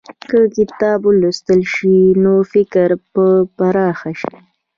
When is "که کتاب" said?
0.29-0.99